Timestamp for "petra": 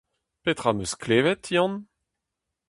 0.43-0.69